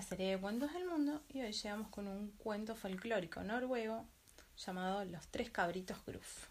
[0.00, 4.06] La serie de cuentos del mundo y hoy llegamos con un cuento folclórico noruego
[4.56, 6.46] llamado Los tres cabritos Gruff.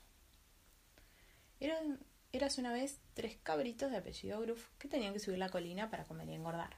[1.59, 1.99] Eran,
[2.31, 6.03] eras una vez tres cabritos de apellido Gruff que tenían que subir la colina para
[6.03, 6.77] comer y engordar.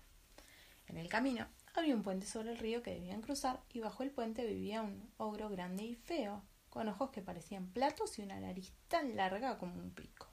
[0.88, 4.12] En el camino había un puente sobre el río que debían cruzar y bajo el
[4.12, 8.72] puente vivía un ogro grande y feo, con ojos que parecían platos y una nariz
[8.88, 10.30] tan larga como un pico.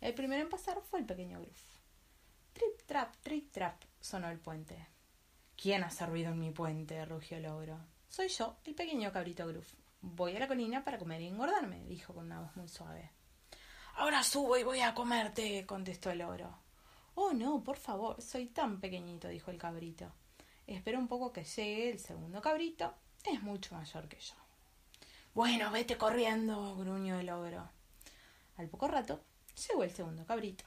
[0.00, 1.80] El primero en pasar fue el pequeño Gruff.
[2.52, 4.93] Trip, trap, trip, trap, sonó el puente.
[5.56, 7.04] ¿Quién ha servido en mi puente?
[7.04, 7.78] rugió el ogro.
[8.08, 9.74] Soy yo, el pequeño cabrito Gruff.
[10.00, 13.10] Voy a la colina para comer y engordarme, dijo con una voz muy suave.
[13.96, 16.58] Ahora subo y voy a comerte, contestó el ogro.
[17.14, 20.12] Oh, no, por favor, soy tan pequeñito, dijo el cabrito.
[20.66, 22.94] Espera un poco que llegue el segundo cabrito.
[23.24, 24.34] Es mucho mayor que yo.
[25.32, 27.70] Bueno, vete corriendo, gruñó el ogro.
[28.56, 29.24] Al poco rato
[29.68, 30.64] llegó el segundo cabrito.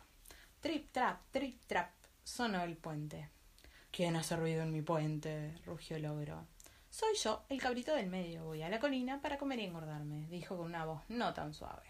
[0.59, 1.91] Trip, trap, trip, trap,
[2.23, 3.29] sonó el puente.
[3.91, 5.55] ¿Quién ha servido en mi puente?
[5.65, 6.45] rugió el ogro.
[6.89, 8.45] Soy yo, el cabrito del medio.
[8.45, 11.87] Voy a la colina para comer y engordarme, dijo con una voz no tan suave.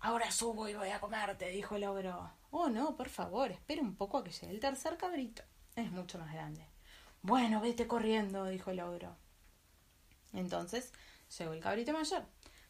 [0.00, 2.32] Ahora subo y voy a comerte, dijo el ogro.
[2.50, 5.42] Oh, no, por favor, espera un poco a que llegue el tercer cabrito.
[5.76, 6.66] Es mucho más grande.
[7.22, 9.16] Bueno, vete corriendo, dijo el ogro.
[10.32, 10.92] Entonces
[11.38, 12.24] llegó el cabrito mayor.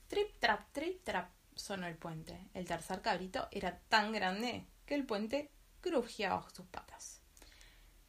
[0.09, 2.51] Trip, trap, trip, trap, sonó el puente.
[2.53, 7.22] El tercer cabrito era tan grande que el puente crujía bajo sus patas.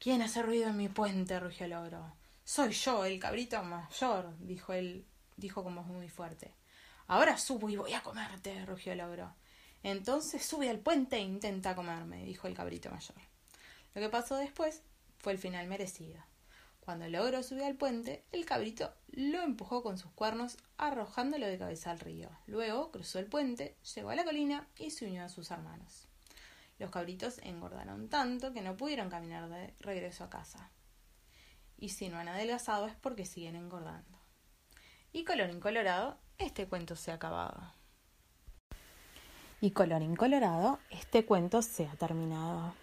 [0.03, 1.39] ¿Quién hace ruido en mi puente?
[1.39, 2.13] rugió el ogro.
[2.43, 5.05] Soy yo, el cabrito mayor, dijo él,
[5.37, 6.53] dijo con voz muy fuerte.
[7.07, 9.33] Ahora subo y voy a comerte, rugió el ogro.
[9.81, 13.16] Entonces sube al puente e intenta comerme, dijo el cabrito mayor.
[13.95, 14.81] Lo que pasó después
[15.19, 16.22] fue el final merecido.
[16.81, 21.57] Cuando el ogro subió al puente, el cabrito lo empujó con sus cuernos, arrojándolo de
[21.57, 22.29] cabeza al río.
[22.45, 26.09] Luego cruzó el puente, llegó a la colina y se unió a sus hermanos.
[26.83, 30.69] Los cabritos engordaron tanto que no pudieron caminar de regreso a casa
[31.77, 34.19] y si no han adelgazado es porque siguen engordando.
[35.13, 37.72] Y colorín colorado, este cuento se ha acabado.
[39.61, 42.73] Y colorín colorado, este cuento se ha terminado.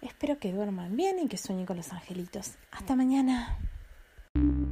[0.00, 2.56] Espero que duerman bien y que sueñen con los angelitos.
[2.72, 3.60] Hasta mañana.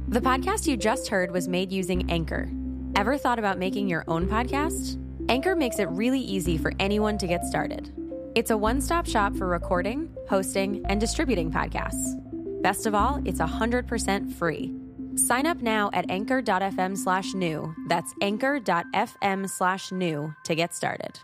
[0.09, 2.49] The podcast you just heard was made using Anchor.
[2.97, 4.97] Ever thought about making your own podcast?
[5.29, 8.00] Anchor makes it really easy for anyone to get started.
[8.33, 12.15] It's a one stop shop for recording, hosting, and distributing podcasts.
[12.61, 14.73] Best of all, it's 100% free.
[15.15, 17.73] Sign up now at anchor.fm slash new.
[17.89, 21.19] That's anchor.fm slash new to get started.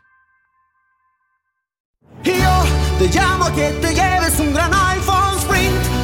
[2.23, 2.33] Yo
[2.99, 5.36] te llamo que te lleves un gran iPhone.